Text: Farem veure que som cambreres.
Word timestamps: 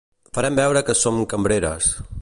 Farem 0.37 0.57
veure 0.59 0.83
que 0.87 0.97
som 1.03 1.21
cambreres. 1.35 1.93